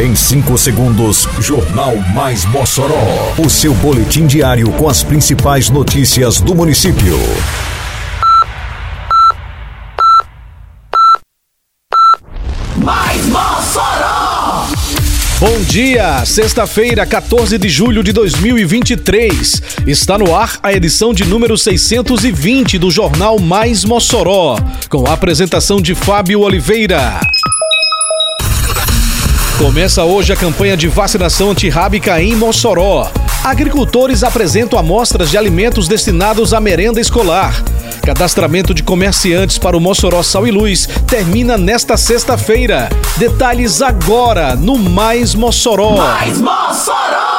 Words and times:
Em 0.00 0.14
5 0.14 0.56
segundos, 0.56 1.28
Jornal 1.40 1.94
Mais 2.14 2.46
Mossoró. 2.46 3.34
O 3.36 3.50
seu 3.50 3.74
boletim 3.74 4.26
diário 4.26 4.72
com 4.72 4.88
as 4.88 5.02
principais 5.02 5.68
notícias 5.68 6.40
do 6.40 6.54
município. 6.54 7.18
Mais 12.78 13.26
Mossoró! 13.26 14.68
Bom 15.38 15.62
dia, 15.68 16.24
sexta-feira, 16.24 17.04
14 17.04 17.58
de 17.58 17.68
julho 17.68 18.02
de 18.02 18.14
2023. 18.14 19.62
Está 19.86 20.16
no 20.16 20.34
ar 20.34 20.58
a 20.62 20.72
edição 20.72 21.12
de 21.12 21.26
número 21.26 21.58
620 21.58 22.78
do 22.78 22.90
Jornal 22.90 23.38
Mais 23.38 23.84
Mossoró, 23.84 24.56
com 24.88 25.06
a 25.06 25.12
apresentação 25.12 25.78
de 25.78 25.94
Fábio 25.94 26.40
Oliveira. 26.40 27.20
Começa 29.60 30.02
hoje 30.04 30.32
a 30.32 30.36
campanha 30.36 30.74
de 30.74 30.88
vacinação 30.88 31.50
antirrábica 31.50 32.20
em 32.20 32.34
Mossoró. 32.34 33.10
Agricultores 33.44 34.24
apresentam 34.24 34.78
amostras 34.78 35.30
de 35.30 35.36
alimentos 35.36 35.86
destinados 35.86 36.54
à 36.54 36.60
merenda 36.60 36.98
escolar. 36.98 37.62
Cadastramento 38.00 38.72
de 38.72 38.82
comerciantes 38.82 39.58
para 39.58 39.76
o 39.76 39.80
Mossoró 39.80 40.22
Sal 40.22 40.46
e 40.46 40.50
Luz 40.50 40.88
termina 41.06 41.58
nesta 41.58 41.98
sexta-feira. 41.98 42.88
Detalhes 43.18 43.82
agora 43.82 44.56
no 44.56 44.78
Mais 44.78 45.34
Mossoró. 45.34 45.94
Mais 45.94 46.38
Mossoró! 46.38 47.29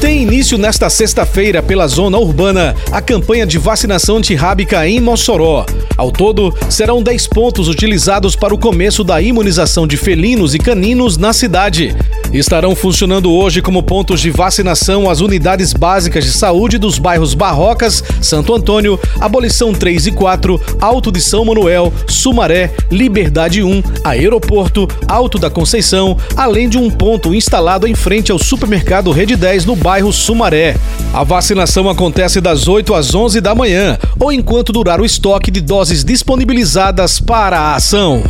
Tem 0.00 0.22
início 0.22 0.56
nesta 0.56 0.88
sexta-feira 0.88 1.62
pela 1.62 1.86
zona 1.86 2.16
urbana 2.16 2.74
a 2.90 3.02
campanha 3.02 3.46
de 3.46 3.58
vacinação 3.58 4.16
antirrábica 4.16 4.88
em 4.88 4.98
Mossoró. 4.98 5.66
Ao 5.94 6.10
todo, 6.10 6.56
serão 6.70 7.02
10 7.02 7.26
pontos 7.26 7.68
utilizados 7.68 8.34
para 8.34 8.54
o 8.54 8.58
começo 8.58 9.04
da 9.04 9.20
imunização 9.20 9.86
de 9.86 9.98
felinos 9.98 10.54
e 10.54 10.58
caninos 10.58 11.18
na 11.18 11.34
cidade. 11.34 11.94
Estarão 12.32 12.76
funcionando 12.76 13.32
hoje 13.32 13.60
como 13.60 13.82
pontos 13.82 14.20
de 14.20 14.30
vacinação 14.30 15.10
as 15.10 15.20
unidades 15.20 15.72
básicas 15.72 16.24
de 16.24 16.30
saúde 16.30 16.78
dos 16.78 16.96
bairros 16.96 17.34
Barrocas, 17.34 18.04
Santo 18.20 18.54
Antônio, 18.54 18.98
Abolição 19.18 19.72
3 19.72 20.06
e 20.06 20.12
4, 20.12 20.60
Alto 20.80 21.10
de 21.10 21.20
São 21.20 21.44
Manuel, 21.44 21.92
Sumaré, 22.06 22.72
Liberdade 22.90 23.64
1, 23.64 23.82
Aeroporto, 24.04 24.88
Alto 25.08 25.38
da 25.38 25.50
Conceição, 25.50 26.16
além 26.36 26.68
de 26.68 26.78
um 26.78 26.88
ponto 26.88 27.34
instalado 27.34 27.86
em 27.86 27.96
frente 27.96 28.30
ao 28.30 28.38
supermercado 28.38 29.10
Rede 29.10 29.34
10 29.34 29.64
no 29.64 29.74
bairro 29.74 30.12
Sumaré. 30.12 30.76
A 31.12 31.24
vacinação 31.24 31.88
acontece 31.88 32.40
das 32.40 32.68
8 32.68 32.94
às 32.94 33.12
11 33.12 33.40
da 33.40 33.56
manhã 33.56 33.98
ou 34.20 34.30
enquanto 34.30 34.72
durar 34.72 35.00
o 35.00 35.04
estoque 35.04 35.50
de 35.50 35.60
doses 35.60 36.04
disponibilizadas 36.04 37.18
para 37.18 37.58
a 37.58 37.74
ação. 37.74 38.22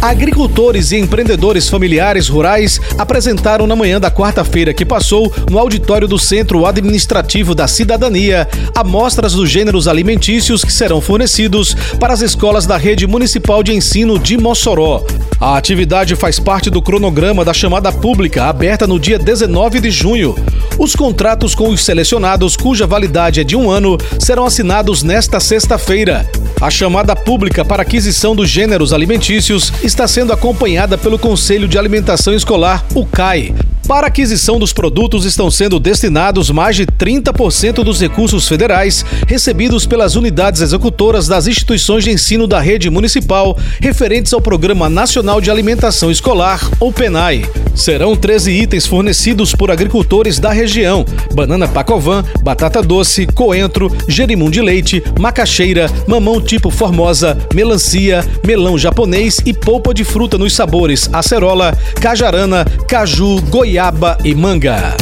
Agricultores 0.00 0.92
e 0.92 0.96
empreendedores 0.96 1.68
familiares 1.68 2.26
rurais 2.26 2.80
apresentaram 2.96 3.66
na 3.66 3.76
manhã 3.76 4.00
da 4.00 4.10
quarta-feira 4.10 4.72
que 4.72 4.86
passou, 4.86 5.30
no 5.50 5.58
auditório 5.58 6.08
do 6.08 6.18
Centro 6.18 6.64
Administrativo 6.64 7.54
da 7.54 7.68
Cidadania, 7.68 8.48
amostras 8.74 9.34
dos 9.34 9.50
gêneros 9.50 9.86
alimentícios 9.86 10.64
que 10.64 10.72
serão 10.72 11.02
fornecidos 11.02 11.76
para 11.98 12.14
as 12.14 12.22
escolas 12.22 12.64
da 12.64 12.78
Rede 12.78 13.06
Municipal 13.06 13.62
de 13.62 13.74
Ensino 13.74 14.18
de 14.18 14.38
Mossoró. 14.38 15.04
A 15.40 15.56
atividade 15.56 16.14
faz 16.16 16.38
parte 16.38 16.68
do 16.68 16.82
cronograma 16.82 17.42
da 17.46 17.54
chamada 17.54 17.90
pública, 17.90 18.44
aberta 18.44 18.86
no 18.86 19.00
dia 19.00 19.18
19 19.18 19.80
de 19.80 19.90
junho. 19.90 20.34
Os 20.78 20.94
contratos 20.94 21.54
com 21.54 21.70
os 21.70 21.82
selecionados, 21.82 22.58
cuja 22.58 22.86
validade 22.86 23.40
é 23.40 23.44
de 23.44 23.56
um 23.56 23.70
ano, 23.70 23.96
serão 24.18 24.44
assinados 24.44 25.02
nesta 25.02 25.40
sexta-feira. 25.40 26.28
A 26.60 26.68
chamada 26.68 27.16
pública 27.16 27.64
para 27.64 27.80
aquisição 27.80 28.36
dos 28.36 28.50
gêneros 28.50 28.92
alimentícios 28.92 29.72
está 29.82 30.06
sendo 30.06 30.30
acompanhada 30.30 30.98
pelo 30.98 31.18
Conselho 31.18 31.66
de 31.66 31.78
Alimentação 31.78 32.34
Escolar, 32.34 32.84
o 32.94 33.06
CAI. 33.06 33.54
Para 33.90 34.06
aquisição 34.06 34.56
dos 34.56 34.72
produtos 34.72 35.24
estão 35.24 35.50
sendo 35.50 35.80
destinados 35.80 36.48
mais 36.48 36.76
de 36.76 36.86
30% 36.86 37.82
dos 37.82 38.00
recursos 38.00 38.46
federais 38.46 39.04
recebidos 39.26 39.84
pelas 39.84 40.14
unidades 40.14 40.60
executoras 40.60 41.26
das 41.26 41.48
instituições 41.48 42.04
de 42.04 42.12
ensino 42.12 42.46
da 42.46 42.60
rede 42.60 42.88
municipal 42.88 43.58
referentes 43.80 44.32
ao 44.32 44.40
Programa 44.40 44.88
Nacional 44.88 45.40
de 45.40 45.50
Alimentação 45.50 46.08
Escolar, 46.08 46.60
ou 46.78 46.92
PENAI. 46.92 47.44
Serão 47.74 48.14
13 48.14 48.52
itens 48.52 48.86
fornecidos 48.86 49.56
por 49.56 49.72
agricultores 49.72 50.38
da 50.38 50.52
região: 50.52 51.04
banana 51.34 51.66
pacovan, 51.66 52.24
batata 52.44 52.80
doce, 52.80 53.26
coentro, 53.26 53.90
gerimum 54.06 54.50
de 54.50 54.60
leite, 54.60 55.02
macaxeira, 55.18 55.90
mamão 56.06 56.40
tipo 56.40 56.70
formosa, 56.70 57.36
melancia, 57.52 58.24
melão 58.46 58.78
japonês 58.78 59.38
e 59.44 59.52
polpa 59.52 59.92
de 59.92 60.04
fruta 60.04 60.38
nos 60.38 60.54
sabores 60.54 61.10
acerola, 61.12 61.76
cajarana, 62.00 62.64
caju, 62.86 63.42
goiaba 63.80 64.18
e 64.22 64.34
manga. 64.34 64.94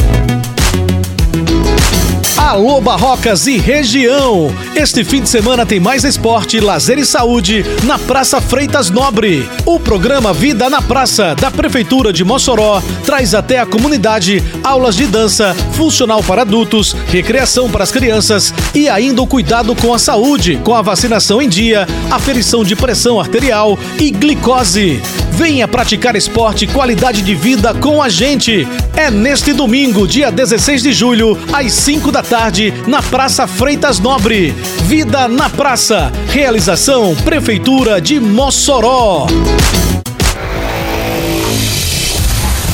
Alô 2.49 2.81
Barrocas 2.81 3.45
e 3.45 3.59
região! 3.59 4.51
Este 4.75 5.03
fim 5.03 5.21
de 5.21 5.29
semana 5.29 5.67
tem 5.67 5.79
mais 5.79 6.03
esporte, 6.03 6.59
lazer 6.59 6.97
e 6.97 7.05
saúde 7.05 7.63
na 7.83 7.99
Praça 7.99 8.41
Freitas 8.41 8.89
Nobre. 8.89 9.47
O 9.67 9.79
programa 9.79 10.33
Vida 10.33 10.67
na 10.67 10.81
Praça 10.81 11.35
da 11.35 11.51
Prefeitura 11.51 12.11
de 12.11 12.23
Mossoró 12.23 12.81
traz 13.05 13.35
até 13.35 13.59
a 13.59 13.67
comunidade 13.67 14.43
aulas 14.63 14.95
de 14.95 15.05
dança, 15.05 15.53
funcional 15.73 16.23
para 16.23 16.41
adultos, 16.41 16.93
recreação 17.09 17.69
para 17.69 17.83
as 17.83 17.91
crianças 17.91 18.51
e 18.73 18.89
ainda 18.89 19.21
o 19.21 19.27
cuidado 19.27 19.75
com 19.75 19.93
a 19.93 19.99
saúde, 19.99 20.59
com 20.63 20.73
a 20.73 20.81
vacinação 20.81 21.39
em 21.39 21.47
dia, 21.47 21.87
aferição 22.09 22.63
de 22.63 22.75
pressão 22.75 23.19
arterial 23.19 23.77
e 23.99 24.09
glicose. 24.09 24.99
Venha 25.33 25.67
praticar 25.67 26.15
esporte 26.15 26.67
qualidade 26.67 27.21
de 27.21 27.35
vida 27.35 27.73
com 27.75 28.01
a 28.01 28.09
gente. 28.09 28.67
É 28.97 29.09
neste 29.09 29.53
domingo, 29.53 30.05
dia 30.05 30.31
16 30.31 30.83
de 30.83 30.91
julho, 30.91 31.37
às 31.53 31.71
5 31.71 32.11
da 32.11 32.21
tarde, 32.21 32.38
na 32.87 33.03
Praça 33.03 33.45
Freitas 33.45 33.99
Nobre. 33.99 34.51
Vida 34.85 35.27
na 35.27 35.49
Praça. 35.49 36.09
Realização 36.29 37.13
Prefeitura 37.17 37.99
de 37.99 38.17
Mossoró. 38.17 39.27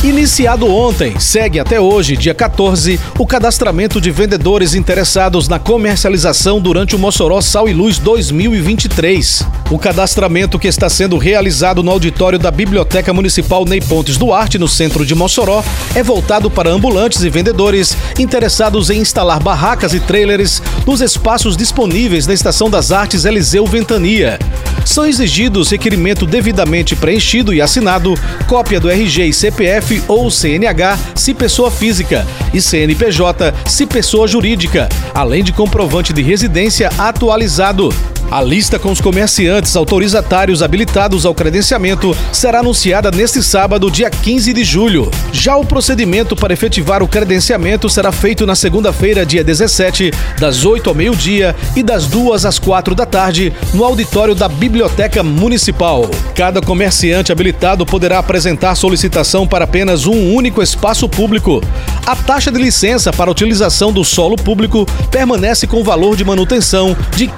Iniciado 0.06 0.72
ontem, 0.72 1.20
segue 1.20 1.60
até 1.60 1.82
hoje, 1.82 2.16
dia 2.16 2.36
14, 2.36 3.00
o 3.18 3.26
cadastramento 3.26 4.00
de 4.00 4.12
vendedores 4.12 4.76
interessados 4.76 5.48
na 5.48 5.58
comercialização 5.58 6.62
durante 6.62 6.96
o 6.96 7.00
Mossoró 7.00 7.42
Sal 7.42 7.68
e 7.68 7.74
Luz 7.74 7.98
2023. 7.98 9.44
O 9.72 9.80
cadastramento 9.80 10.60
que 10.60 10.68
está 10.68 10.88
sendo 10.92 11.18
realizado 11.18 11.82
no 11.82 11.90
auditório 11.90 12.38
da 12.38 12.52
Biblioteca 12.52 13.12
Municipal 13.12 13.66
Ney 13.66 13.82
Pontes 13.82 14.16
Duarte, 14.16 14.60
no 14.60 14.68
centro 14.68 15.04
de 15.04 15.16
Mossoró, 15.16 15.64
é 15.96 16.04
voltado 16.04 16.52
para 16.52 16.70
ambulantes 16.70 17.24
e 17.24 17.30
vendedores 17.32 17.98
interessados 18.20 18.92
em 18.92 19.00
instalar 19.00 19.42
barracas 19.42 19.96
e 19.96 20.00
trailers 20.00 20.62
nos 20.86 21.02
espaços 21.02 21.58
disponíveis 21.58 22.28
na 22.28 22.34
Estação 22.36 22.70
das 22.70 22.92
Artes 22.92 23.26
Eliseu 23.26 23.66
Ventania. 23.66 24.38
São 24.86 25.04
exigidos 25.08 25.72
requerimento 25.72 26.28
devidamente 26.28 26.96
preenchido 26.96 27.52
e 27.52 27.60
assinado, 27.60 28.14
cópia 28.46 28.80
do 28.80 28.88
RG 28.88 29.26
e 29.26 29.34
CPF 29.34 29.95
ou 30.08 30.30
CNH 30.30 30.98
se 31.16 31.34
pessoa 31.34 31.70
física 31.72 32.26
e 32.54 32.62
CNPJ 32.62 33.54
se 33.66 33.86
pessoa 33.86 34.28
jurídica, 34.28 34.90
além 35.14 35.44
de 35.44 35.52
comprovante 35.52 36.14
de 36.14 36.22
residência 36.22 36.90
atualizado. 36.98 37.94
A 38.32 38.42
lista 38.42 38.80
com 38.80 38.92
os 38.92 39.00
comerciantes 39.00 39.76
autorizatários 39.76 40.64
habilitados 40.64 41.26
ao 41.26 41.34
credenciamento 41.34 42.16
será 42.34 42.60
anunciada 42.60 43.12
neste 43.12 43.42
sábado, 43.42 43.90
dia 43.92 44.10
15 44.10 44.52
de 44.52 44.64
julho. 44.64 45.12
Já 45.32 45.56
o 45.56 45.64
procedimento 45.64 46.36
para 46.36 46.52
efetivar 46.52 47.04
o 47.04 47.08
credenciamento 47.08 47.88
será 47.88 48.12
feito 48.12 48.46
na 48.46 48.56
segunda-feira, 48.56 49.26
dia 49.26 49.44
17, 49.44 50.12
das 50.40 50.66
8 50.66 50.90
ao 50.90 50.96
meio-dia 50.96 51.56
e 51.76 51.84
das 51.84 52.08
2 52.08 52.46
às 52.46 52.58
4 52.58 52.96
da 52.96 53.06
tarde, 53.06 53.54
no 53.74 53.86
auditório 53.86 54.34
da 54.34 54.50
Biblioteca 54.50 55.22
Municipal. 55.22 56.10
Cada 56.34 56.62
comerciante 56.62 57.32
habilitado 57.32 57.86
poderá 57.86 58.18
apresentar 58.20 58.76
solicitação 58.76 59.48
para 59.48 59.66
apenas 59.66 60.08
um 60.08 60.34
único 60.34 60.64
espaço 60.64 61.08
público. 61.08 61.62
A 62.06 62.16
taxa 62.16 62.52
de 62.52 62.60
licença 62.60 63.14
para 63.14 63.32
utilização 63.32 63.94
do 63.94 64.04
solo 64.04 64.36
público 64.36 64.86
permanece 65.10 65.68
com 65.68 65.84
valor 65.84 66.16
de 66.16 66.24
manutenção 66.24 66.96
de 67.16 67.26
R$ 67.26 67.32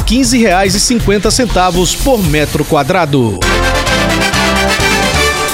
15,50 0.78 2.04
por 2.04 2.20
metro 2.20 2.64
quadrado. 2.64 3.40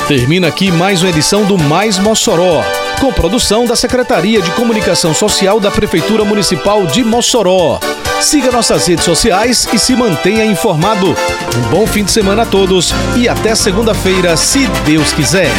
Termina 0.05 0.49
aqui 0.49 0.69
mais 0.69 1.01
uma 1.01 1.09
edição 1.09 1.45
do 1.45 1.57
Mais 1.57 1.97
Mossoró, 1.97 2.61
com 2.99 3.11
produção 3.13 3.65
da 3.65 3.73
Secretaria 3.73 4.41
de 4.41 4.51
Comunicação 4.51 5.13
Social 5.13 5.61
da 5.61 5.71
Prefeitura 5.71 6.25
Municipal 6.25 6.85
de 6.85 7.05
Mossoró. 7.05 7.79
Siga 8.19 8.51
nossas 8.51 8.85
redes 8.85 9.05
sociais 9.05 9.65
e 9.71 9.79
se 9.79 9.95
mantenha 9.95 10.43
informado. 10.43 11.15
Um 11.57 11.69
bom 11.69 11.87
fim 11.87 12.03
de 12.03 12.11
semana 12.11 12.41
a 12.41 12.45
todos 12.45 12.93
e 13.15 13.29
até 13.29 13.55
segunda-feira, 13.55 14.35
se 14.35 14.67
Deus 14.85 15.13
quiser. 15.13 15.51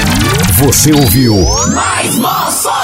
Você 0.59 0.93
ouviu 0.93 1.43
Mais 1.73 2.19
Mossoró! 2.19 2.84